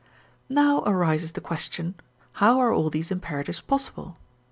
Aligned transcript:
Now 0.49 0.79
arises 0.87 1.33
the 1.33 1.41
question, 1.41 1.93
how 2.41 2.57
are 2.57 2.73
all 2.73 2.89
these 2.89 3.11
imperatives 3.11 3.61
possible? 3.61 4.17